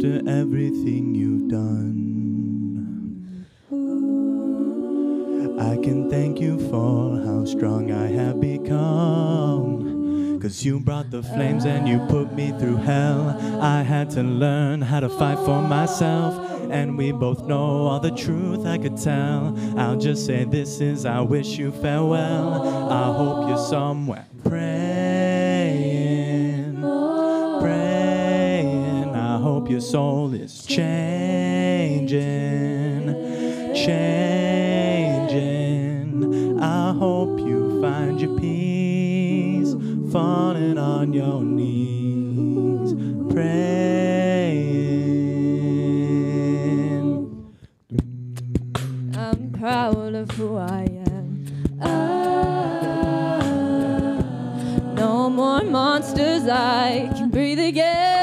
after 0.00 0.26
everything 0.30 1.14
you've 1.14 1.48
done, 1.48 3.46
I 5.60 5.76
can 5.82 6.08
thank 6.08 6.40
you 6.40 6.58
for 6.70 7.20
how 7.22 7.44
strong 7.44 7.92
I 7.92 8.06
have 8.06 8.40
become. 8.40 10.40
Cause 10.40 10.64
you 10.64 10.80
brought 10.80 11.10
the 11.10 11.22
flames 11.22 11.66
and 11.66 11.86
you 11.86 11.98
put 12.08 12.32
me 12.32 12.50
through 12.58 12.76
hell. 12.76 13.38
I 13.60 13.82
had 13.82 14.08
to 14.12 14.22
learn 14.22 14.80
how 14.80 15.00
to 15.00 15.10
fight 15.10 15.36
for 15.40 15.60
myself. 15.60 16.34
And 16.70 16.96
we 16.96 17.12
both 17.12 17.46
know 17.46 17.86
all 17.86 18.00
the 18.00 18.12
truth 18.12 18.64
I 18.64 18.78
could 18.78 18.96
tell. 18.96 19.54
I'll 19.78 19.98
just 19.98 20.24
say 20.24 20.44
this 20.44 20.80
is 20.80 21.04
I 21.04 21.20
wish 21.20 21.58
you 21.58 21.72
farewell. 21.72 22.90
I 22.90 23.12
hope 23.12 23.50
you're 23.50 23.58
somewhere 23.58 24.29
your 29.80 29.88
soul 29.88 30.34
is 30.34 30.66
changing, 30.66 32.10
changing. 33.74 34.60
I 36.60 36.92
hope 36.92 37.38
you 37.40 37.80
find 37.80 38.20
your 38.20 38.38
peace, 38.38 39.74
falling 40.12 40.76
on 40.76 41.14
your 41.14 41.42
knees, 41.42 42.92
praying. 43.32 44.60
I'm 49.16 49.50
proud 49.52 50.14
of 50.14 50.30
who 50.32 50.58
I 50.58 50.82
am. 51.06 51.46
Ah, 51.80 53.40
no 54.94 55.30
more 55.30 55.62
monsters, 55.62 56.46
I 56.46 57.10
can 57.16 57.30
breathe 57.30 57.60
again. 57.60 58.19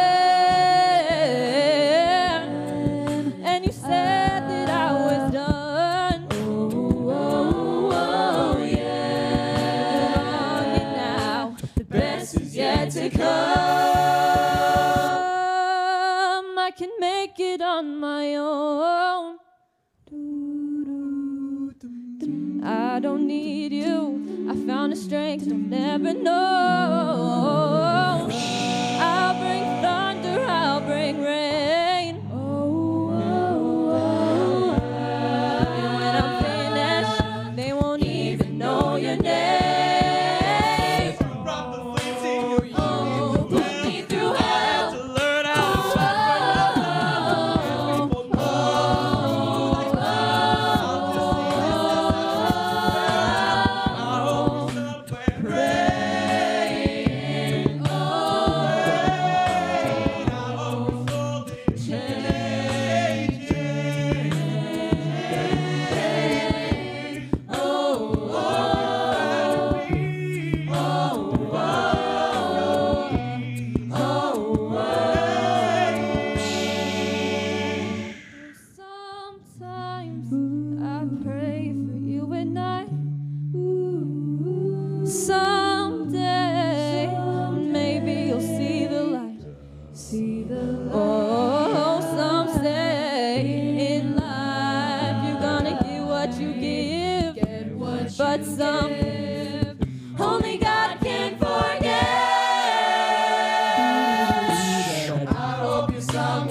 Strength 25.07 25.47
I'll 25.47 25.57
never 25.57 26.13
know. 26.13 27.06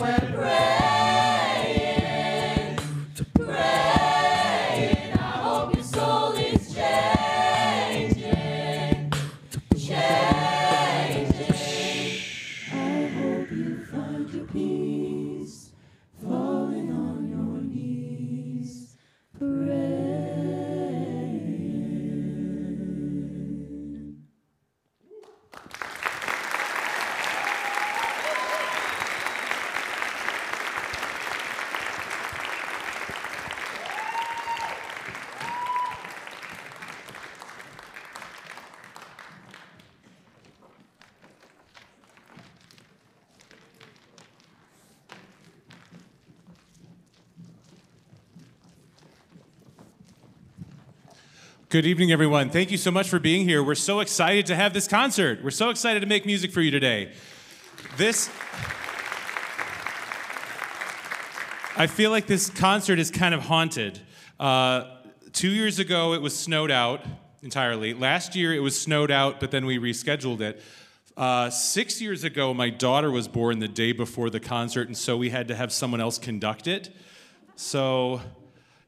You're 0.06 0.18
somewhere 0.18 0.65
Good 51.76 51.84
evening, 51.84 52.10
everyone. 52.10 52.48
Thank 52.48 52.70
you 52.70 52.78
so 52.78 52.90
much 52.90 53.06
for 53.06 53.18
being 53.18 53.46
here. 53.46 53.62
We're 53.62 53.74
so 53.74 54.00
excited 54.00 54.46
to 54.46 54.56
have 54.56 54.72
this 54.72 54.88
concert. 54.88 55.44
We're 55.44 55.50
so 55.50 55.68
excited 55.68 56.00
to 56.00 56.06
make 56.06 56.24
music 56.24 56.50
for 56.50 56.62
you 56.62 56.70
today. 56.70 57.12
This. 57.98 58.30
I 61.76 61.86
feel 61.86 62.10
like 62.10 62.26
this 62.26 62.48
concert 62.48 62.98
is 62.98 63.10
kind 63.10 63.34
of 63.34 63.42
haunted. 63.42 64.00
Uh, 64.40 64.84
two 65.34 65.50
years 65.50 65.78
ago, 65.78 66.14
it 66.14 66.22
was 66.22 66.34
snowed 66.34 66.70
out 66.70 67.04
entirely. 67.42 67.92
Last 67.92 68.34
year, 68.34 68.54
it 68.54 68.60
was 68.60 68.80
snowed 68.80 69.10
out, 69.10 69.38
but 69.38 69.50
then 69.50 69.66
we 69.66 69.76
rescheduled 69.76 70.40
it. 70.40 70.62
Uh, 71.14 71.50
six 71.50 72.00
years 72.00 72.24
ago, 72.24 72.54
my 72.54 72.70
daughter 72.70 73.10
was 73.10 73.28
born 73.28 73.58
the 73.58 73.68
day 73.68 73.92
before 73.92 74.30
the 74.30 74.40
concert, 74.40 74.86
and 74.86 74.96
so 74.96 75.18
we 75.18 75.28
had 75.28 75.46
to 75.48 75.54
have 75.54 75.70
someone 75.70 76.00
else 76.00 76.16
conduct 76.16 76.68
it. 76.68 76.88
So 77.54 78.22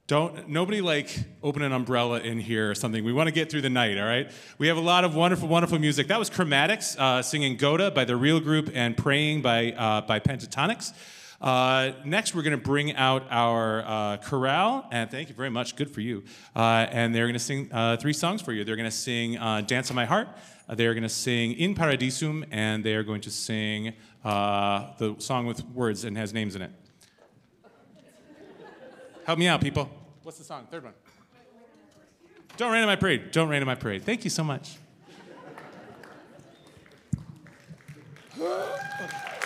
don't 0.08 0.48
nobody 0.48 0.80
like 0.80 1.14
open 1.42 1.60
an 1.62 1.72
umbrella 1.72 2.20
in 2.20 2.40
here 2.40 2.70
or 2.70 2.74
something. 2.74 3.04
We 3.04 3.12
want 3.12 3.26
to 3.26 3.32
get 3.32 3.50
through 3.50 3.60
the 3.60 3.70
night, 3.70 3.98
all 3.98 4.06
right? 4.06 4.30
We 4.56 4.68
have 4.68 4.78
a 4.78 4.80
lot 4.80 5.04
of 5.04 5.14
wonderful, 5.14 5.48
wonderful 5.48 5.78
music. 5.78 6.08
That 6.08 6.18
was 6.18 6.30
Chromatics 6.30 6.98
uh, 6.98 7.20
singing 7.20 7.58
Gota 7.58 7.94
by 7.94 8.06
the 8.06 8.16
Real 8.16 8.40
Group 8.40 8.70
and 8.72 8.96
Praying 8.96 9.42
by 9.42 9.72
uh, 9.72 10.00
by 10.00 10.18
Pentatonix. 10.18 10.94
Uh, 11.42 11.92
next, 12.06 12.34
we're 12.34 12.42
going 12.42 12.56
to 12.56 12.64
bring 12.64 12.96
out 12.96 13.26
our 13.30 13.82
uh, 13.82 14.16
chorale, 14.16 14.86
and 14.90 15.10
thank 15.10 15.28
you 15.28 15.34
very 15.34 15.50
much. 15.50 15.76
Good 15.76 15.90
for 15.90 16.00
you. 16.00 16.24
Uh, 16.56 16.86
and 16.90 17.14
they're 17.14 17.26
going 17.26 17.34
to 17.34 17.38
sing 17.38 17.68
uh, 17.70 17.98
three 17.98 18.14
songs 18.14 18.40
for 18.40 18.52
you. 18.52 18.64
They're 18.64 18.76
going 18.76 18.90
to 18.90 18.96
sing 18.96 19.34
"Dance 19.66 19.90
on 19.90 19.94
My 19.94 20.06
Heart." 20.06 20.28
They're 20.70 20.94
going 20.94 21.02
to 21.02 21.10
sing 21.10 21.52
"In 21.52 21.74
Paradisum," 21.74 22.46
and 22.50 22.82
they 22.82 22.94
are 22.94 23.02
going 23.04 23.20
to 23.20 23.30
sing 23.30 23.92
the 24.24 25.16
song 25.18 25.44
with 25.44 25.62
words 25.66 26.04
and 26.04 26.16
has 26.16 26.32
names 26.32 26.56
in 26.56 26.62
it. 26.62 26.70
Help 29.28 29.38
me 29.38 29.46
out, 29.46 29.60
people. 29.60 29.90
What's 30.22 30.38
the 30.38 30.44
song? 30.44 30.66
Third 30.70 30.84
one. 30.84 30.94
Don't 32.56 32.72
rain 32.72 32.80
on 32.80 32.86
my 32.86 32.96
parade. 32.96 33.30
Don't 33.30 33.50
rain 33.50 33.60
on 33.60 33.66
my 33.66 33.74
parade. 33.74 34.02
Thank 34.02 34.24
you 34.24 34.30
so 34.30 34.42
much. 34.42 34.78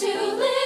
to 0.00 0.06
live, 0.06 0.57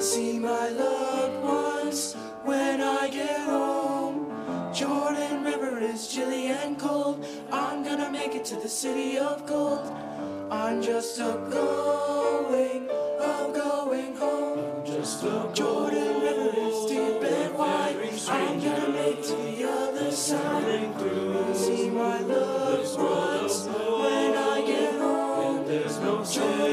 I 0.00 0.02
see 0.02 0.38
my 0.38 0.70
loved 0.70 1.44
ones 1.44 2.14
when 2.42 2.80
I 2.80 3.10
get 3.10 3.38
home. 3.40 4.32
Jordan 4.72 5.44
River 5.44 5.78
is 5.78 6.08
chilly 6.08 6.46
and 6.46 6.78
cold. 6.78 7.22
I'm 7.52 7.84
gonna 7.84 8.10
make 8.10 8.34
it 8.34 8.46
to 8.46 8.56
the 8.56 8.66
city 8.66 9.18
of 9.18 9.44
gold. 9.44 9.92
I'm 10.50 10.80
just 10.80 11.18
a 11.18 11.36
going, 11.50 12.88
I'm 13.20 13.52
going 13.52 14.16
home. 14.16 14.58
I'm 14.78 14.86
just 14.86 15.22
a 15.22 15.50
Jordan 15.52 16.22
River 16.22 16.50
is 16.56 16.90
deep 16.90 17.22
and 17.22 17.54
wide. 17.58 17.96
I'm 18.30 18.58
gonna 18.58 18.88
make 18.88 19.18
it 19.18 19.24
to 19.24 19.36
the 19.36 19.68
other 19.68 20.10
side. 20.10 20.94
I 20.96 21.52
see 21.52 21.90
my 21.90 22.20
loved 22.20 22.98
ones 22.98 23.66
when 23.66 24.34
I 24.34 24.64
get 24.66 24.94
home. 24.94 25.58
And 25.58 25.66
there's 25.68 25.98
no 25.98 26.24
Jordan 26.24 26.69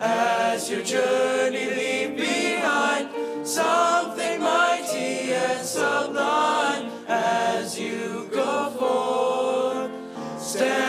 as 0.00 0.70
your 0.70 0.82
journey 0.82 1.66
leave 1.66 2.16
behind 2.16 3.08
something 3.46 4.40
mighty 4.40 5.32
and 5.32 5.66
sublime 5.66 6.90
as 7.08 7.78
you 7.78 8.28
go 8.32 8.70
forth. 8.78 10.40
Stand 10.40 10.87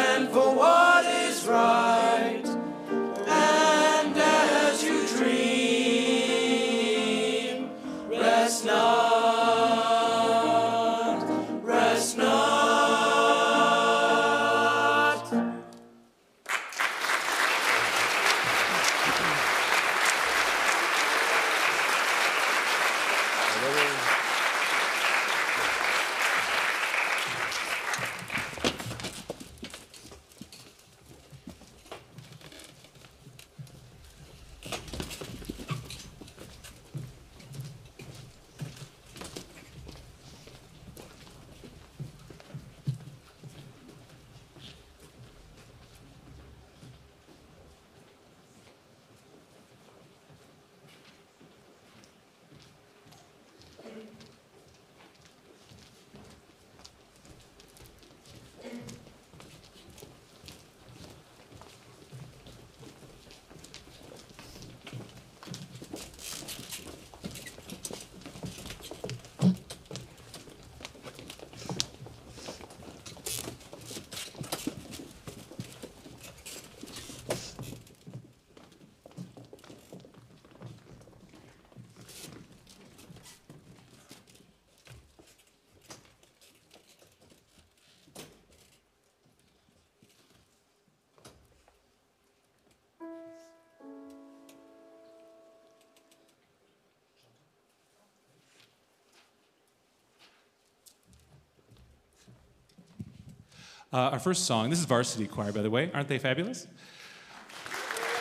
Uh, 103.91 104.11
our 104.11 104.19
first 104.19 104.45
song, 104.45 104.69
this 104.69 104.77
is 104.77 104.85
Varsity 104.85 105.25
Choir, 105.25 105.51
by 105.51 105.63
the 105.63 105.69
way. 105.71 105.89
Aren't 105.95 106.07
they 106.07 106.19
fabulous? 106.19 106.67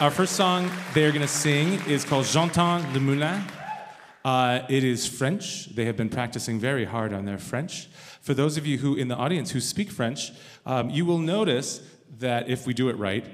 Our 0.00 0.10
first 0.10 0.34
song 0.34 0.70
they 0.94 1.04
are 1.04 1.10
going 1.10 1.20
to 1.20 1.28
sing 1.28 1.74
is 1.86 2.06
called 2.06 2.24
J'entends 2.24 2.90
le 2.94 3.00
moulin. 3.00 3.44
Uh, 4.24 4.60
it 4.70 4.82
is 4.82 5.06
French. 5.06 5.66
They 5.66 5.84
have 5.84 5.94
been 5.94 6.08
practicing 6.08 6.58
very 6.58 6.86
hard 6.86 7.12
on 7.12 7.26
their 7.26 7.36
French. 7.36 7.88
For 8.22 8.32
those 8.32 8.56
of 8.56 8.66
you 8.66 8.78
who 8.78 8.94
in 8.94 9.08
the 9.08 9.16
audience 9.16 9.50
who 9.50 9.60
speak 9.60 9.90
French, 9.90 10.32
um, 10.64 10.88
you 10.88 11.04
will 11.04 11.18
notice 11.18 11.82
that 12.18 12.48
if 12.48 12.66
we 12.66 12.72
do 12.72 12.88
it 12.88 12.96
right, 12.96 13.26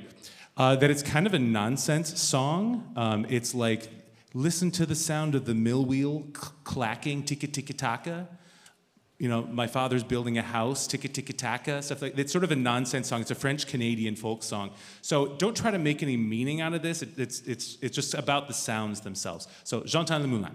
uh, 0.57 0.75
that 0.75 0.91
it's 0.91 1.05
kind 1.05 1.29
of 1.29 1.35
a 1.35 1.39
nonsense 1.39 2.21
song. 2.21 2.93
Um, 2.97 3.27
it's 3.29 3.55
like 3.55 3.91
listen 4.35 4.73
to 4.73 4.87
the 4.87 4.97
sound 4.97 5.37
of 5.37 5.45
the 5.45 5.55
mill 5.55 5.85
wheel 5.85 6.25
clacking, 6.65 7.23
ticka 7.23 7.47
ticka 7.47 7.75
taka 7.75 8.29
you 9.25 9.31
know, 9.31 9.41
my 9.41 9.67
father's 9.67 10.05
building 10.05 10.37
a 10.37 10.43
house, 10.43 10.87
ticka 10.87 11.09
ticka 11.09 11.33
taka, 11.33 11.81
stuff 11.81 12.03
like 12.03 12.15
that. 12.15 12.21
It's 12.21 12.31
sort 12.31 12.45
of 12.45 12.51
a 12.51 12.57
nonsense 12.57 13.09
song. 13.09 13.23
It's 13.23 13.31
a 13.31 13.35
French 13.35 13.67
Canadian 13.67 14.17
folk 14.17 14.43
song. 14.43 14.73
So 15.01 15.29
don't 15.39 15.57
try 15.57 15.71
to 15.71 15.79
make 15.79 16.03
any 16.03 16.19
meaning 16.19 16.61
out 16.61 16.75
of 16.75 16.83
this. 16.83 17.01
It, 17.01 17.19
it's, 17.19 17.41
it's, 17.41 17.79
it's 17.81 17.95
just 17.95 18.13
about 18.13 18.49
the 18.49 18.53
sounds 18.53 19.01
themselves. 19.01 19.49
So, 19.65 19.81
J'entends 19.87 20.21
le 20.21 20.29
moulin. 20.29 20.51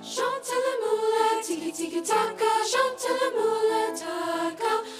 Chante 0.00 0.54
taka, 2.06 2.52
chante 2.70 3.14
taka. 3.98 4.99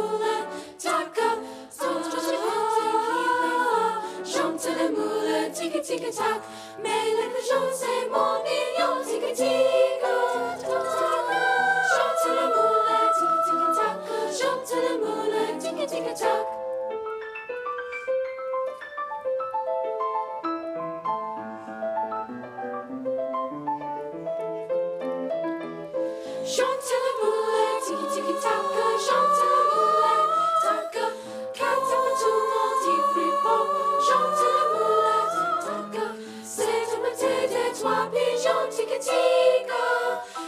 tiki 5.91 6.05
tiki 6.05 6.17
tac. 6.17 6.41
Mais 6.83 6.89
les 6.89 7.29
pigeons 7.35 7.71
c'est 7.73 8.09
mon 8.09 8.41
mignon, 8.45 9.03
tiki 9.05 9.33
tiki 9.33 9.99
taka. 10.01 11.41
Chante 11.91 12.27
le 12.37 12.45
moulin, 12.55 13.05
tiki 13.17 13.37
tiki 13.45 13.67
taka, 13.77 14.19
chante 14.37 14.75
le 14.83 14.93
moulin, 15.03 15.59
tiki 15.59 15.85
tiki 15.87 16.13
tac. 16.21 16.60
Mon 38.13 38.67
petit 38.67 38.75
fripon, 38.75 39.75
chante 40.29 40.40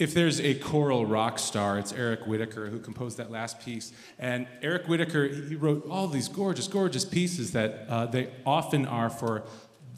if 0.00 0.14
there's 0.14 0.40
a 0.40 0.54
choral 0.54 1.04
rock 1.04 1.38
star, 1.38 1.78
it's 1.78 1.92
Eric 1.92 2.26
Whitacre 2.26 2.68
who 2.68 2.78
composed 2.78 3.18
that 3.18 3.30
last 3.30 3.60
piece. 3.60 3.92
And 4.18 4.46
Eric 4.62 4.86
Whitacre, 4.86 5.28
he 5.28 5.56
wrote 5.56 5.86
all 5.90 6.08
these 6.08 6.26
gorgeous, 6.26 6.66
gorgeous 6.66 7.04
pieces 7.04 7.52
that 7.52 7.84
uh, 7.86 8.06
they 8.06 8.30
often 8.46 8.86
are 8.86 9.10
for 9.10 9.42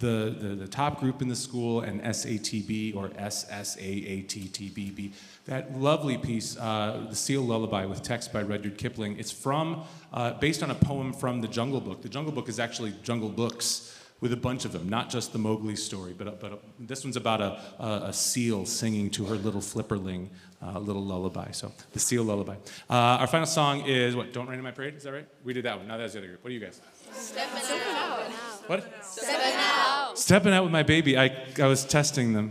the, 0.01 0.35
the, 0.37 0.57
the 0.57 0.67
top 0.67 0.99
group 0.99 1.23
in 1.23 1.29
the 1.29 1.37
school 1.37 1.83
and 1.83 2.03
SATB 2.03 2.97
or 2.97 3.11
SSAATTBB. 3.11 5.13
That 5.47 5.79
lovely 5.79 6.19
piece, 6.19 6.59
uh, 6.59 7.07
The 7.09 7.15
Seal 7.15 7.43
Lullaby, 7.43 7.87
with 7.87 8.03
text 8.03 8.33
by 8.33 8.43
Rudyard 8.43 8.77
Kipling. 8.77 9.17
It's 9.21 9.31
from, 9.31 9.85
uh, 10.13 10.33
based 10.35 10.65
on 10.65 10.73
a 10.73 10.75
poem 10.75 11.13
from 11.13 11.41
the 11.41 11.47
Jungle 11.47 11.81
Book. 11.81 12.03
The 12.03 12.09
Jungle 12.09 12.33
Book 12.33 12.49
is 12.49 12.59
actually 12.59 12.93
Jungle 13.05 13.29
Books 13.29 13.97
with 14.23 14.33
a 14.33 14.37
bunch 14.37 14.65
of 14.65 14.73
them, 14.73 14.89
not 14.89 15.11
just 15.11 15.33
the 15.33 15.39
Mowgli 15.39 15.75
story, 15.75 16.15
but, 16.17 16.41
but 16.41 16.63
this 16.79 17.03
one's 17.03 17.17
about 17.17 17.41
a, 17.41 17.61
a, 17.81 18.03
a 18.05 18.13
seal 18.13 18.65
singing 18.65 19.11
to 19.11 19.25
her 19.25 19.35
little 19.35 19.61
flipperling 19.61 20.29
uh, 20.65 20.79
little 20.79 21.05
lullaby. 21.05 21.51
So, 21.51 21.73
the 21.93 21.99
seal 21.99 22.23
lullaby. 22.23 22.55
Uh, 22.89 22.95
our 22.95 23.27
final 23.27 23.47
song 23.47 23.85
is 23.85 24.15
what? 24.15 24.33
Don't 24.33 24.47
Rain 24.47 24.59
in 24.59 24.65
My 24.65 24.71
Parade? 24.71 24.95
Is 24.95 25.03
that 25.03 25.13
right? 25.13 25.27
We 25.43 25.53
did 25.53 25.65
that 25.65 25.77
one. 25.77 25.89
Now 25.89 25.97
that's 25.97 26.13
the 26.13 26.21
other 26.21 26.29
group. 26.29 26.45
What 26.45 26.51
do 26.51 26.55
you 26.55 26.61
guys? 26.61 26.81
Stepping 27.13 27.81
out. 27.97 28.31
What? 28.69 29.05
Stepping 29.05 29.55
out. 29.57 30.17
Stepping 30.17 30.53
out 30.53 30.63
with 30.63 30.73
my 30.73 30.85
baby. 30.85 31.19
I, 31.19 31.45
I 31.59 31.67
was 31.67 31.85
testing 31.85 32.33
them. 32.33 32.51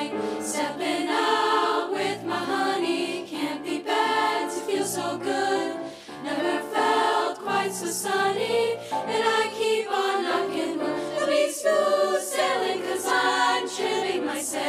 And 9.13 9.23
I 9.23 9.43
keep 9.59 9.91
on 9.91 10.23
knocking. 10.23 10.77
The 10.77 11.25
beats 11.27 11.63
go 11.63 12.17
sailing 12.19 12.81
Cause 12.83 13.05
I'm 13.07 13.67
trimming 13.69 14.25
myself. 14.25 14.63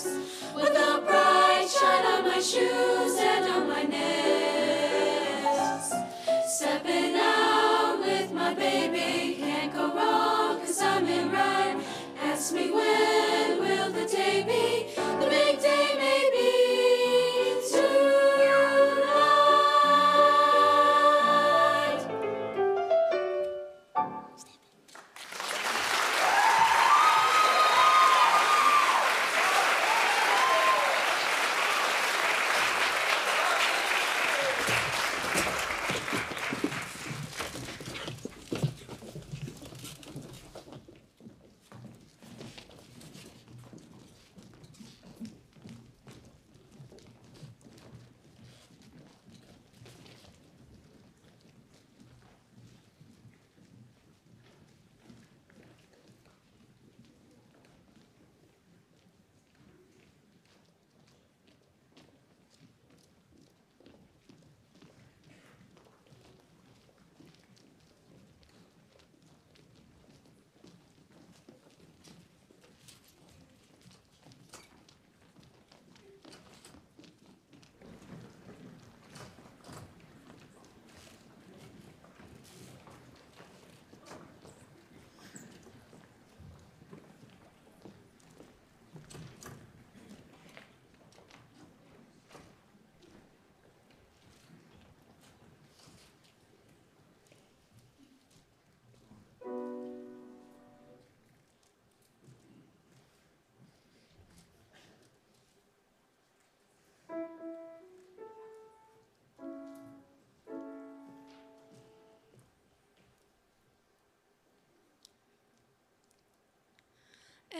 sails 0.00 0.06
With 0.54 0.72
the 0.72 1.02
bright 1.06 1.68
shine 1.68 2.06
on 2.06 2.24
my 2.24 2.40
shoes 2.40 3.16
and 3.18 3.44
on 3.54 3.68
my 3.68 3.82
nails 3.82 4.96
Stepping 6.48 7.14
out 7.16 7.98
with 8.00 8.32
my 8.32 8.54
baby 8.54 9.36
Can't 9.40 9.72
go 9.74 9.94
wrong 9.94 10.60
cause 10.60 10.80
I'm 10.80 11.06
in 11.06 11.30
right. 11.30 11.76
Ask 12.22 12.52
me 12.54 12.70
when. 12.70 13.35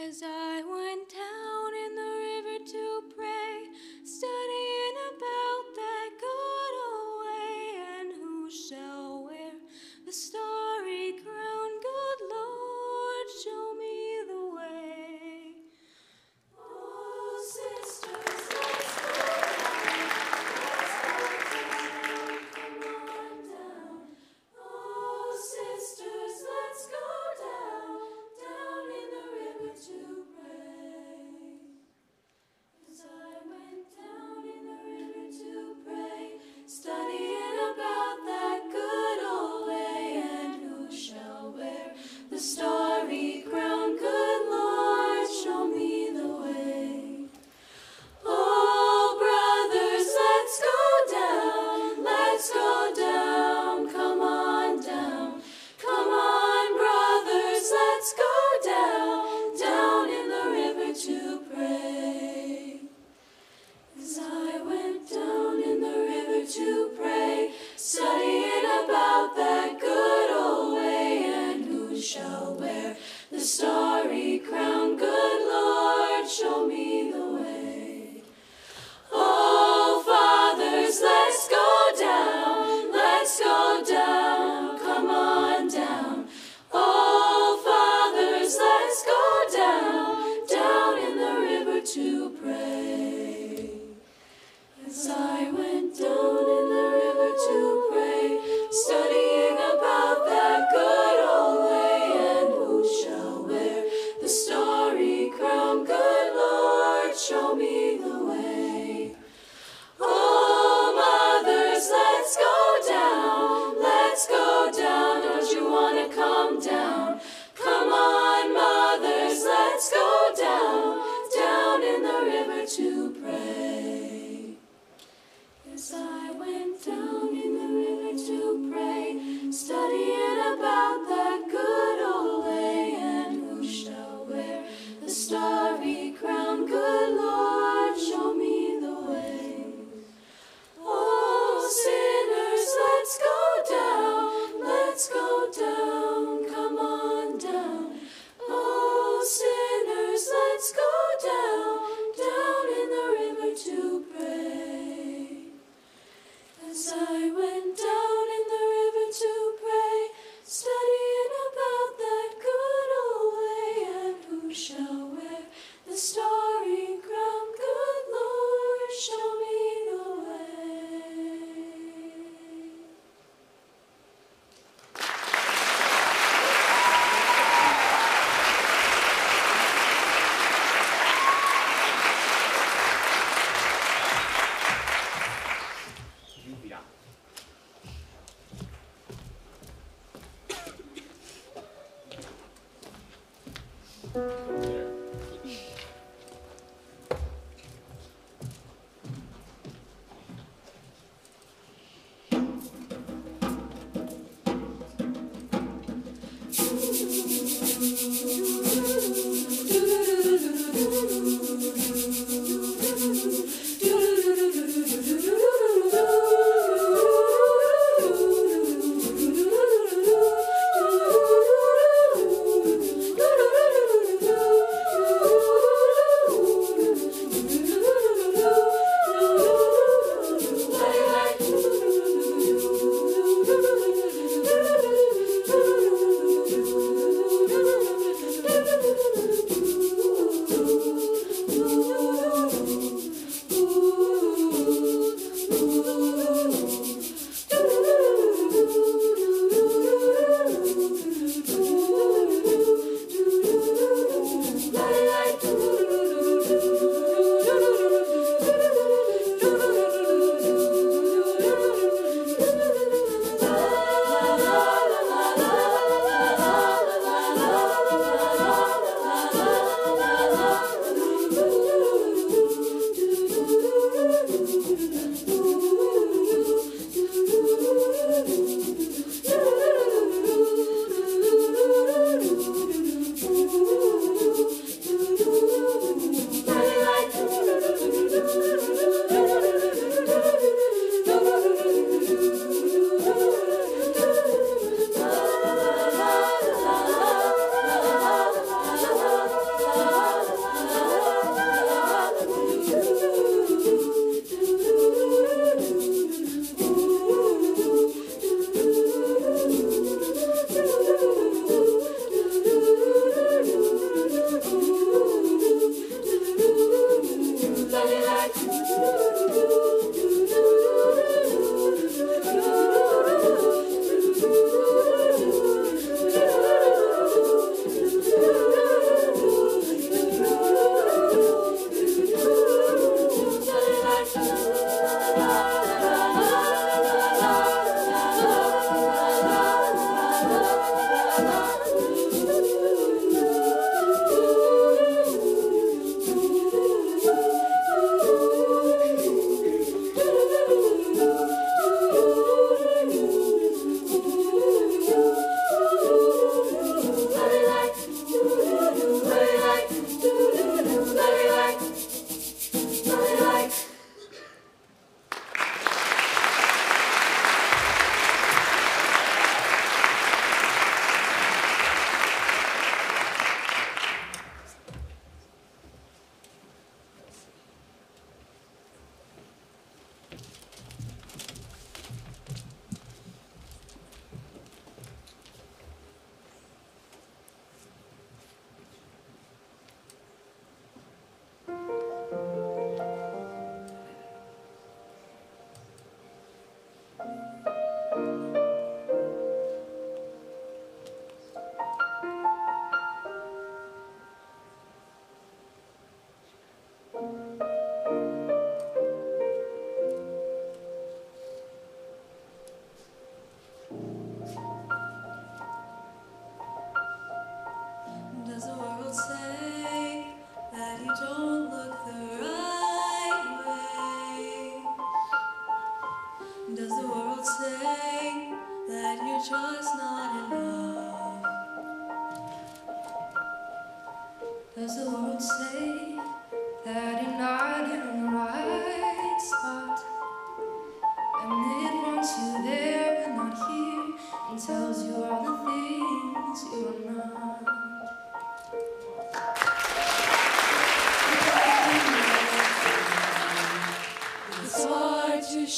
as 0.07 0.21
I 0.23 0.46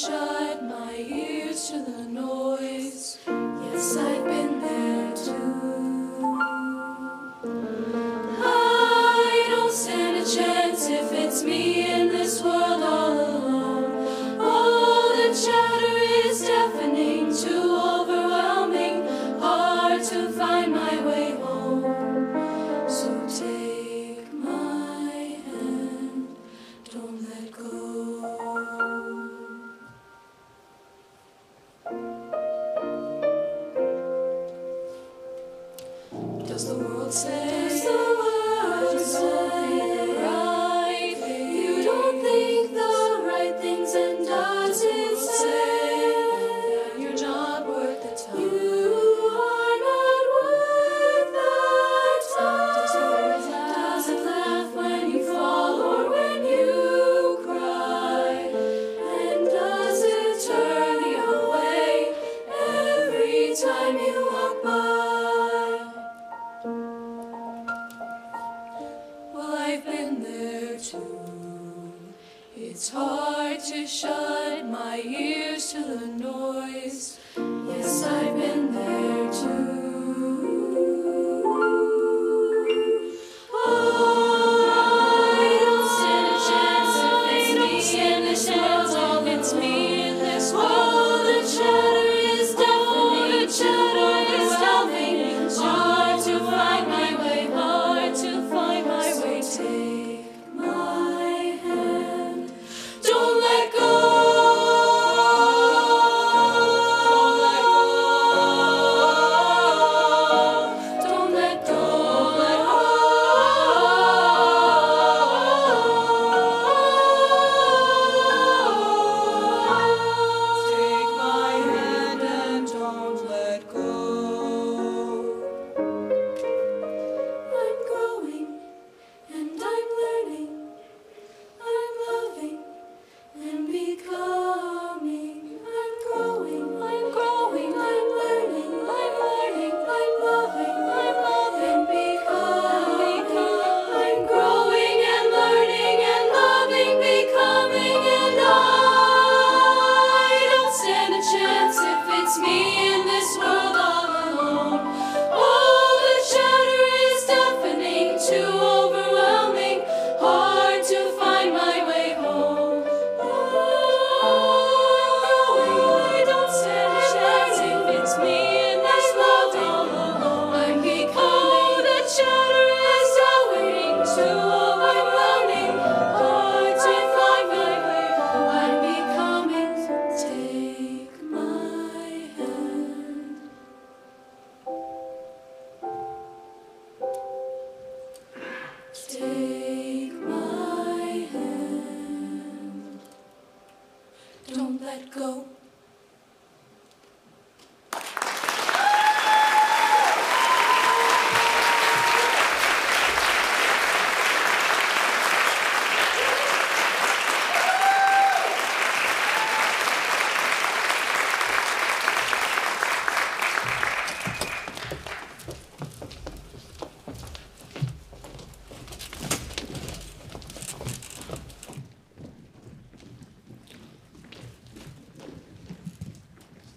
hard 0.08 0.29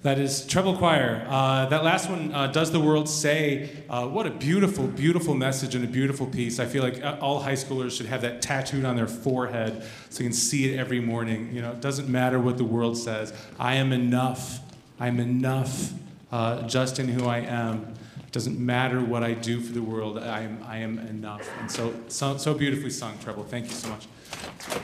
That 0.04 0.20
is 0.20 0.46
Treble 0.46 0.76
Choir. 0.76 1.26
Uh, 1.30 1.66
that 1.68 1.86
last 1.86 2.10
one, 2.10 2.34
uh, 2.34 2.48
Does 2.48 2.74
the 2.74 2.80
World 2.82 3.08
Say? 3.08 3.70
Uh, 3.90 4.06
what 4.06 4.28
a 4.28 4.32
beautiful, 4.32 4.86
beautiful 4.86 5.34
message 5.34 5.76
and 5.76 5.86
a 5.86 5.88
beautiful 5.88 6.28
piece. 6.28 6.60
I 6.60 6.66
feel 6.66 6.84
like 6.84 7.02
uh, 7.02 7.18
all 7.22 7.40
high 7.40 7.54
schoolers 7.54 7.96
should 7.96 8.08
have 8.08 8.22
that 8.24 8.42
tattooed 8.42 8.84
on 8.84 8.98
their 8.98 9.08
forehead 9.08 9.82
so 10.10 10.22
you 10.22 10.30
can 10.30 10.36
see 10.36 10.74
it 10.74 10.78
every 10.78 11.00
morning. 11.00 11.54
You 11.54 11.62
know, 11.62 11.72
it 11.72 11.80
doesn't 11.80 12.10
matter 12.10 12.38
what 12.38 12.58
the 12.58 12.66
world 12.66 12.98
says. 12.98 13.34
I 13.58 13.76
am 13.76 13.94
enough. 13.94 14.60
I'm 15.00 15.22
enough 15.22 15.94
uh, 16.34 16.68
just 16.68 17.00
in 17.00 17.08
who 17.08 17.26
I 17.26 17.38
am. 17.38 17.96
It 18.28 18.34
doesn't 18.34 18.60
matter 18.60 19.02
what 19.02 19.24
I 19.24 19.34
do 19.34 19.62
for 19.62 19.72
the 19.72 19.82
world. 19.82 20.18
I 20.20 20.42
am, 20.42 20.62
I 20.68 20.80
am 20.80 21.00
enough. 21.00 21.50
And 21.62 21.72
so, 21.72 21.94
so, 22.10 22.36
so 22.36 22.54
beautifully 22.54 22.90
sung, 22.90 23.18
Treble. 23.20 23.46
Thank 23.46 23.68
you 23.68 23.72
so 23.72 23.88
much. 23.88 24.08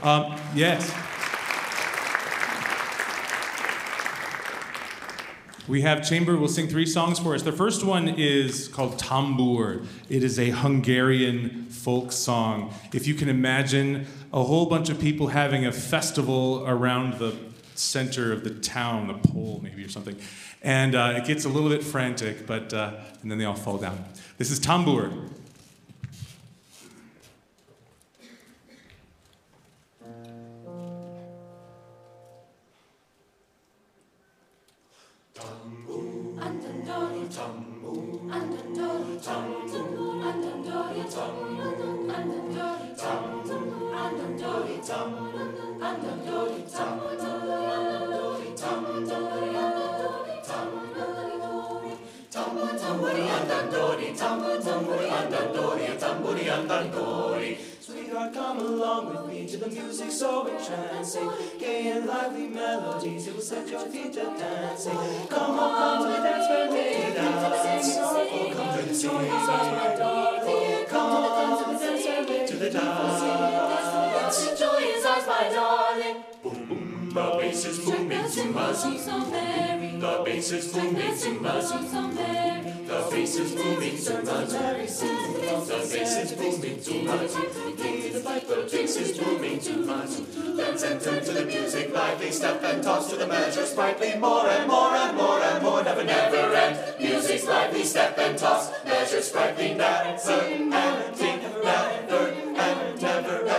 Um, 0.01 0.39
yes. 0.55 0.95
We 5.69 5.81
have 5.81 6.03
Chamber 6.03 6.35
will 6.35 6.47
sing 6.47 6.67
three 6.67 6.87
songs 6.87 7.19
for 7.19 7.35
us. 7.35 7.43
The 7.43 7.51
first 7.51 7.83
one 7.83 8.07
is 8.07 8.67
called 8.69 8.97
Tambur. 8.97 9.85
It 10.09 10.23
is 10.23 10.39
a 10.39 10.49
Hungarian 10.49 11.65
folk 11.65 12.11
song. 12.11 12.73
If 12.91 13.05
you 13.05 13.13
can 13.13 13.29
imagine 13.29 14.07
a 14.33 14.43
whole 14.43 14.65
bunch 14.65 14.89
of 14.89 14.99
people 14.99 15.27
having 15.27 15.67
a 15.67 15.71
festival 15.71 16.67
around 16.67 17.19
the 17.19 17.37
center 17.75 18.33
of 18.33 18.43
the 18.43 18.49
town, 18.49 19.09
the 19.09 19.29
pole 19.29 19.59
maybe 19.61 19.83
or 19.83 19.89
something, 19.89 20.17
and 20.63 20.95
uh, 20.95 21.13
it 21.17 21.25
gets 21.25 21.45
a 21.45 21.49
little 21.49 21.69
bit 21.69 21.83
frantic, 21.83 22.47
but 22.47 22.73
uh, 22.73 22.93
and 23.21 23.29
then 23.29 23.37
they 23.37 23.45
all 23.45 23.53
fall 23.53 23.77
down. 23.77 24.03
This 24.39 24.49
is 24.49 24.59
Tambur. 24.59 25.29
So 60.19 60.47
entrancing. 60.47 61.31
Gay 61.57 61.91
and 61.91 62.05
lively 62.05 62.47
melodies, 62.47 63.27
it 63.27 63.35
will 63.35 63.41
set 63.41 63.69
your 63.69 63.79
feet 63.79 64.11
to 64.11 64.23
dancing. 64.37 64.91
Come 65.29 65.57
on, 65.57 65.71
come 65.79 66.03
to 66.03 66.09
the 66.11 66.21
dance 66.27 66.49
where 66.49 66.69
we 66.69 67.13
dance. 67.15 67.97
Oh, 68.01 68.51
come 68.53 68.79
to 68.79 68.83
the 68.85 68.93
sea. 68.93 69.07
Come 70.89 71.09
on, 71.09 71.57
to 71.57 71.71
the 71.71 71.79
dance 71.79 72.03
where 72.05 72.23
we 72.27 72.47
to 72.47 72.55
the 72.57 72.69
dance. 72.69 73.21
Joy 74.59 74.81
is 74.97 75.05
ours, 75.05 75.25
my 75.25 75.43
darling. 75.53 76.88
The 77.09 77.37
bass 77.39 77.65
is 77.65 77.79
booming, 77.79 78.19
zumba. 78.25 78.75
So 78.75 79.25
merry. 79.31 79.97
The 79.97 80.21
bass 80.23 80.51
is 80.51 80.71
booming, 80.71 81.13
zumba. 81.13 81.61
So 81.63 82.07
merry. 82.07 82.71
The 82.85 83.07
bass 83.09 83.35
is 83.35 83.55
booming, 83.55 83.97
zumba. 83.97 84.47
The 84.47 85.77
bass 85.91 86.15
is 86.17 86.33
booming, 86.33 86.77
zumba, 86.77 87.27
zoom. 87.27 87.49
The 88.13 88.69
bass 88.71 88.95
is 88.97 89.17
booming, 89.17 89.57
zumba. 89.57 90.57
Dance 90.57 90.83
and 90.83 91.01
turn 91.01 91.23
to 91.25 91.31
the 91.31 91.45
music, 91.45 91.91
lively 91.91 92.31
step 92.31 92.63
and 92.63 92.83
toss 92.83 93.09
to 93.09 93.15
the 93.15 93.25
measure, 93.25 93.65
sprightly, 93.65 94.15
more 94.19 94.45
and 94.47 94.67
more 94.67 94.93
and 94.93 95.17
more 95.17 95.39
and 95.39 95.63
more, 95.63 95.83
never, 95.83 96.03
never 96.03 96.53
end. 96.53 96.77
Music's 96.99 97.45
lively 97.45 97.83
step 97.85 98.19
and 98.19 98.37
toss, 98.37 98.71
measure, 98.85 99.21
sprightly, 99.21 99.73
never 99.73 100.09
ending, 100.09 100.69
never 100.69 102.29
and 102.55 103.01
never 103.01 103.45
ending, 103.45 103.58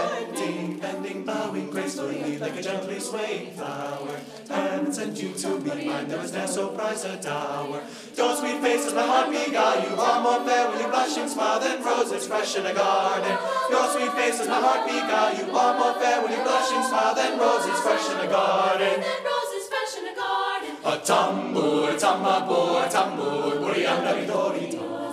swaying 3.11 3.51
flower. 3.59 4.15
Heaven 4.49 4.93
sent 4.93 5.21
you 5.23 5.33
to 5.35 5.59
be 5.61 5.87
mine, 5.87 6.09
there 6.09 6.19
was 6.19 6.33
ne'er 6.33 6.47
so 6.47 6.69
price 6.69 7.05
a 7.05 7.17
dower. 7.17 7.83
Your 8.17 8.37
sweet 8.37 8.61
face 8.63 8.87
is 8.87 8.95
my 8.95 9.03
heart 9.03 9.31
beguile, 9.31 9.83
you 9.83 9.95
are 9.99 10.21
more 10.23 10.41
fair 10.47 10.71
with 10.71 10.81
your 10.81 10.91
blushing 10.91 11.29
smile 11.29 11.59
than 11.59 11.83
roses 11.83 12.27
fresh 12.27 12.57
in 12.57 12.67
a 12.67 12.75
garden. 12.75 13.37
Your 13.71 13.87
sweet 13.91 14.13
face 14.13 14.39
is 14.41 14.49
my 14.49 14.61
heart 14.61 14.87
beguile, 14.87 15.35
you 15.39 15.47
are 15.51 15.75
more 15.79 15.95
fair 16.01 16.23
with 16.23 16.31
your 16.31 16.45
blushing 16.45 16.83
smile 16.87 17.15
than 17.15 17.39
roses 17.39 17.79
fresh 17.81 18.07
in 18.15 18.19
a 18.27 18.29
garden. 18.31 19.03
And 19.03 19.23
roses 19.33 19.65
fresh 19.73 19.93
in 19.99 20.07
a 20.07 20.15
garden. 20.15 20.71
A 20.85 20.95
tambur, 21.11 21.99
tambur, 21.99 22.87
tambur, 22.95 23.59
burianda 23.63 24.13
vidori, 24.19 24.67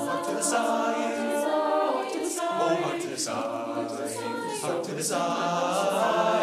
heart 0.05 0.23
to 0.25 0.31
the 0.35 0.41
side, 0.41 1.43
heart 1.45 2.13
to 2.13 2.19
the 2.19 2.29
side, 2.29 2.61
oh 2.61 2.75
heart 2.83 3.01
to 3.01 3.07
the 3.07 3.17
side, 3.17 3.91
heart 4.61 4.83
to 4.83 4.91
the 4.93 5.03
side, 5.03 6.36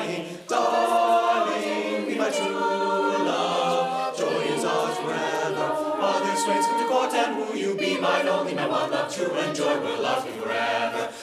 swains 6.44 6.66
come 6.66 6.78
to 6.78 6.86
court 6.86 7.14
and 7.14 7.38
woo 7.38 7.56
you, 7.56 7.74
be 7.74 7.98
mine 7.98 8.28
only, 8.28 8.54
my 8.54 8.68
one 8.68 8.90
love, 8.90 9.14
true 9.14 9.32
and 9.32 9.56
joy 9.56 9.80
will 9.80 10.02
last 10.02 10.26
me 10.26 10.32
forever. 10.32 11.13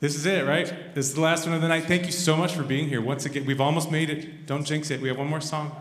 This 0.00 0.16
is 0.16 0.24
it, 0.24 0.46
right? 0.46 0.94
This 0.94 1.08
is 1.08 1.14
the 1.14 1.20
last 1.20 1.44
one 1.44 1.54
of 1.54 1.60
the 1.60 1.68
night. 1.68 1.84
Thank 1.84 2.06
you 2.06 2.12
so 2.12 2.34
much 2.34 2.54
for 2.54 2.62
being 2.62 2.88
here. 2.88 3.02
Once 3.02 3.26
again, 3.26 3.44
we've 3.44 3.60
almost 3.60 3.90
made 3.90 4.08
it. 4.08 4.46
Don't 4.46 4.64
jinx 4.64 4.90
it. 4.90 4.98
We 5.02 5.08
have 5.08 5.18
one 5.18 5.28
more 5.28 5.42
song. 5.42 5.76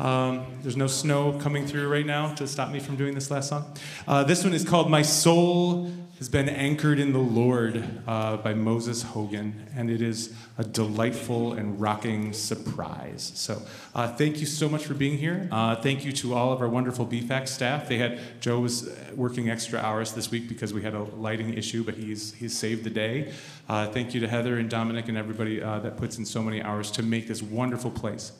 Um, 0.00 0.46
there's 0.62 0.76
no 0.76 0.88
snow 0.88 1.38
coming 1.38 1.64
through 1.64 1.86
right 1.88 2.04
now 2.04 2.34
to 2.34 2.48
stop 2.48 2.72
me 2.72 2.80
from 2.80 2.96
doing 2.96 3.14
this 3.14 3.30
last 3.30 3.50
song. 3.50 3.72
Uh, 4.08 4.24
this 4.24 4.42
one 4.42 4.52
is 4.52 4.64
called 4.64 4.90
My 4.90 5.02
Soul 5.02 5.92
Has 6.20 6.28
Been 6.28 6.50
Anchored 6.50 6.98
in 6.98 7.14
the 7.14 7.18
Lord 7.18 7.82
uh, 8.06 8.36
by 8.36 8.52
Moses 8.52 9.02
Hogan, 9.02 9.66
and 9.74 9.88
it 9.88 10.02
is 10.02 10.34
a 10.58 10.64
delightful 10.64 11.54
and 11.54 11.80
rocking 11.80 12.34
surprise. 12.34 13.32
So, 13.34 13.62
uh, 13.94 14.14
thank 14.16 14.38
you 14.38 14.44
so 14.44 14.68
much 14.68 14.84
for 14.84 14.92
being 14.92 15.16
here. 15.16 15.48
Uh, 15.50 15.76
thank 15.76 16.04
you 16.04 16.12
to 16.12 16.34
all 16.34 16.52
of 16.52 16.60
our 16.60 16.68
wonderful 16.68 17.06
BFAC 17.06 17.48
staff. 17.48 17.88
They 17.88 17.96
had 17.96 18.20
Joe 18.42 18.60
was 18.60 18.88
uh, 18.88 19.12
working 19.16 19.48
extra 19.48 19.80
hours 19.80 20.12
this 20.12 20.30
week 20.30 20.46
because 20.46 20.74
we 20.74 20.82
had 20.82 20.92
a 20.92 21.04
lighting 21.04 21.54
issue, 21.54 21.82
but 21.84 21.94
he's 21.94 22.34
he's 22.34 22.54
saved 22.54 22.84
the 22.84 22.90
day. 22.90 23.32
Uh, 23.66 23.86
thank 23.86 24.12
you 24.12 24.20
to 24.20 24.28
Heather 24.28 24.58
and 24.58 24.68
Dominic 24.68 25.08
and 25.08 25.16
everybody 25.16 25.62
uh, 25.62 25.78
that 25.78 25.96
puts 25.96 26.18
in 26.18 26.26
so 26.26 26.42
many 26.42 26.60
hours 26.60 26.90
to 26.90 27.02
make 27.02 27.28
this 27.28 27.40
wonderful 27.42 27.90
place. 27.90 28.32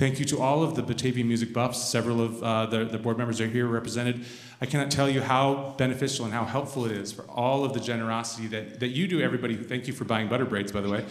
Thank 0.00 0.18
you 0.18 0.24
to 0.24 0.40
all 0.40 0.62
of 0.62 0.76
the 0.76 0.82
Batavian 0.82 1.26
music 1.26 1.52
buffs. 1.52 1.86
Several 1.86 2.22
of 2.22 2.42
uh, 2.42 2.64
the, 2.64 2.86
the 2.86 2.96
board 2.96 3.18
members 3.18 3.38
are 3.38 3.46
here 3.46 3.66
represented. 3.66 4.24
I 4.58 4.64
cannot 4.64 4.90
tell 4.90 5.10
you 5.10 5.20
how 5.20 5.74
beneficial 5.76 6.24
and 6.24 6.32
how 6.32 6.46
helpful 6.46 6.86
it 6.86 6.92
is 6.92 7.12
for 7.12 7.24
all 7.24 7.66
of 7.66 7.74
the 7.74 7.80
generosity 7.80 8.46
that, 8.46 8.80
that 8.80 8.88
you 8.88 9.06
do, 9.06 9.20
everybody. 9.20 9.56
Thank 9.56 9.86
you 9.86 9.92
for 9.92 10.06
buying 10.06 10.26
butter 10.28 10.46
braids, 10.46 10.72
by 10.72 10.80
the 10.80 10.88
way. 10.88 11.04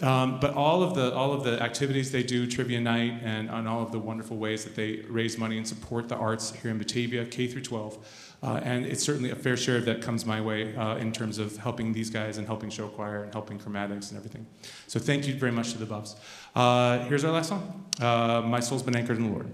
Um, 0.00 0.38
but 0.38 0.54
all 0.54 0.84
of 0.84 0.94
the 0.94 1.12
all 1.12 1.32
of 1.32 1.42
the 1.42 1.60
activities 1.60 2.12
they 2.12 2.22
do, 2.22 2.46
trivia 2.46 2.80
night, 2.80 3.20
and, 3.24 3.50
and 3.50 3.66
all 3.66 3.82
of 3.82 3.90
the 3.90 3.98
wonderful 3.98 4.36
ways 4.36 4.62
that 4.62 4.76
they 4.76 5.00
raise 5.08 5.36
money 5.36 5.56
and 5.56 5.66
support 5.66 6.08
the 6.08 6.14
arts 6.14 6.52
here 6.52 6.70
in 6.70 6.78
Batavia, 6.78 7.24
K 7.24 7.48
through 7.48 7.62
12. 7.62 7.98
Uh, 8.42 8.60
and 8.62 8.84
it's 8.86 9.02
certainly 9.02 9.30
a 9.30 9.34
fair 9.34 9.56
share 9.56 9.76
of 9.76 9.84
that 9.86 10.02
comes 10.02 10.26
my 10.26 10.40
way 10.40 10.76
uh, 10.76 10.96
in 10.96 11.10
terms 11.10 11.38
of 11.38 11.56
helping 11.56 11.92
these 11.92 12.10
guys 12.10 12.38
and 12.38 12.46
helping 12.46 12.70
show 12.70 12.88
choir 12.88 13.24
and 13.24 13.32
helping 13.32 13.58
chromatics 13.58 14.10
and 14.10 14.18
everything. 14.18 14.46
So 14.86 15.00
thank 15.00 15.26
you 15.26 15.34
very 15.34 15.52
much 15.52 15.72
to 15.72 15.78
the 15.78 15.86
Buffs. 15.86 16.16
Uh, 16.54 17.00
here's 17.00 17.24
our 17.24 17.32
last 17.32 17.48
song. 17.48 17.86
Uh, 18.00 18.42
my 18.44 18.60
soul's 18.60 18.82
been 18.82 18.96
anchored 18.96 19.16
in 19.16 19.24
the 19.24 19.30
Lord. 19.30 19.50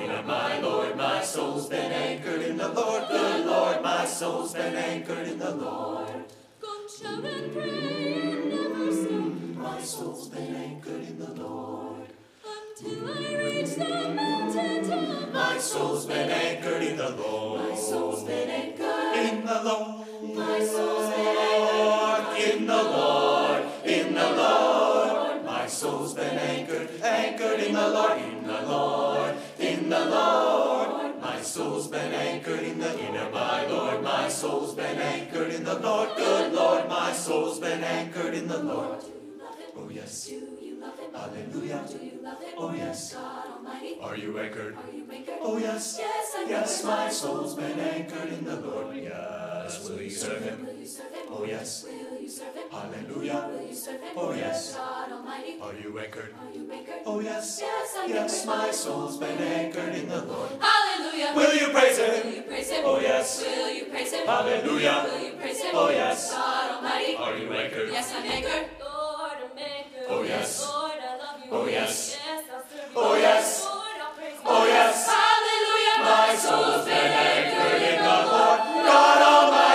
The 0.00 0.12
inner 0.12 0.22
my 0.22 0.58
Lord. 0.60 0.96
My 0.96 1.22
soul's 1.22 1.68
been 1.68 1.92
anchored 1.92 2.42
in 2.42 2.56
the 2.56 2.68
Lord. 2.68 3.08
Good 3.08 3.46
Lord. 3.46 3.82
My 3.82 4.04
soul's 4.04 4.52
been 4.54 4.74
anchored 4.74 5.26
in 5.28 5.38
the 5.38 5.54
Lord. 5.54 6.24
Come 6.60 6.86
shout 6.88 7.24
and 7.24 7.52
pray 7.52 8.14
and 8.14 8.50
never 8.50 8.92
stop 8.92 9.64
My 9.64 9.80
soul's 9.80 10.28
been 10.28 10.54
anchored 10.54 11.02
in 11.02 11.18
the 11.18 11.32
Lord. 11.32 12.08
until 12.44 13.08
I 13.08 13.34
reach 13.36 13.74
the 13.74 14.14
mountain 14.14 14.88
top. 14.88 15.32
My 15.32 15.58
soul's 15.58 16.06
been 16.06 16.30
anchored 16.30 16.82
in 16.82 16.96
the 16.96 17.10
Lord. 17.10 17.70
My 17.70 17.76
soul's 17.76 18.24
been 18.24 18.50
anchored. 18.50 19.16
in 19.16 19.44
the 19.44 19.62
Lord. 19.62 20.06
My 20.34 20.60
soul's 20.60 21.14
been 21.14 21.36
anchored. 21.36 22.54
In 22.54 22.66
the 22.66 22.82
Lord, 22.82 23.64
in 23.84 24.14
the 24.14 24.30
Lord. 24.30 25.44
My 25.44 25.66
soul's 25.66 26.14
been 26.14 26.38
anchored, 26.38 26.88
anchored 27.02 27.60
in 27.60 27.74
the 27.74 27.88
Lord. 27.88 28.18
In 28.18 28.46
the 28.46 28.62
Lord, 28.62 29.34
in 29.60 29.88
the 29.88 30.04
Lord. 30.06 31.20
My 31.20 31.40
soul's 31.42 31.88
been 31.88 32.12
anchored 32.12 32.60
in 32.60 32.78
the 32.78 32.98
inner 32.98 33.30
my 33.30 33.66
Lord. 33.66 34.02
My 34.02 34.28
soul's 34.28 34.74
been 34.74 34.98
anchored 34.98 35.52
in 35.52 35.64
the 35.64 35.78
Lord. 35.78 36.16
Good 36.16 36.52
Lord, 36.52 36.88
my 36.88 37.12
soul's 37.12 37.60
been 37.60 37.84
anchored 37.84 38.34
in 38.34 38.48
the 38.48 38.58
Lord. 38.58 39.04
Oh 39.76 39.88
yes, 39.90 40.30
love 40.80 40.98
him? 40.98 41.10
hallelujah. 41.14 41.84
Do 41.88 41.98
you 42.04 42.18
love 42.22 42.40
him? 42.42 42.54
Oh 42.56 42.72
yes. 42.74 43.14
God 43.14 43.46
Almighty. 43.56 43.98
Are 44.00 44.16
you 44.16 44.38
anchored? 44.38 44.76
Are 44.76 44.92
you 44.96 45.04
anchored? 45.12 45.38
Oh 45.42 45.56
yes, 45.58 45.96
Yes, 46.00 46.36
yes, 46.48 46.84
my 46.84 47.08
soul's 47.08 47.54
been 47.54 47.78
anchored 47.78 48.32
in 48.32 48.44
the 48.44 48.56
Lord. 48.56 48.96
Yes, 48.96 49.88
will 49.88 50.00
you 50.00 50.10
serve 50.10 50.42
him? 50.42 50.66
Will 50.66 50.80
you 50.80 50.86
serve 50.86 51.12
him? 51.12 51.26
Oh 51.30 51.44
yes, 51.44 51.84
Will 51.84 52.20
you 52.20 52.28
serve 52.28 52.54
him? 52.54 52.64
hallelujah. 52.70 53.50
Will 53.52 53.66
you 53.68 53.74
serve 53.74 54.00
him? 54.02 54.12
Oh, 54.16 54.32
yes. 54.34 54.74
God 54.74 55.12
Almighty. 55.12 55.54
Are 55.62 55.74
you 55.74 55.98
anchored? 55.98 56.34
Are 56.34 56.50
you 56.56 56.64
anchored? 56.72 57.02
Oh 57.06 57.20
yes, 57.20 57.60
Yes, 57.62 57.96
yes, 58.08 58.46
my 58.46 58.70
soul's 58.70 59.16
been 59.18 59.38
anchored 59.38 59.94
in 59.94 60.08
the 60.08 60.22
Lord. 60.24 60.50
Hallelujah. 60.60 61.32
Will 61.36 61.54
you 61.54 61.68
praise 61.68 61.98
Him? 61.98 62.26
Will 62.26 62.34
you 62.34 62.42
praise 62.42 62.70
him? 62.70 62.82
Oh, 62.84 62.98
yes. 63.00 63.42
Will 63.44 63.70
you 63.70 63.84
praise 63.86 64.12
him? 64.12 64.26
Hallelujah. 64.26 65.06
Will 65.06 65.20
you 65.20 65.32
praise 65.34 65.60
him? 65.62 65.70
Oh, 65.74 65.90
yes. 65.90 66.32
God 66.32 66.70
Almighty. 66.76 67.14
Are 67.16 67.36
you 67.36 67.52
anchored? 67.52 67.88
Yes, 67.90 68.12
I'm 68.16 68.24
anchored. 68.24 68.66
Oh, 69.62 70.08
oh 70.08 70.22
yes. 70.22 70.66
Oh 71.50 71.66
yes. 71.66 72.18
Oh 72.96 73.14
yes. 73.14 73.66
Oh 74.44 74.64
yes. 74.66 75.06
Hallelujah, 75.06 75.98
my 76.04 76.34
soul's 76.36 76.84
been 76.86 76.94
anchored 76.94 77.82
in 77.82 77.98
the 77.98 78.18
Lord, 78.30 78.58
God 78.86 79.22
Almighty. 79.22 79.69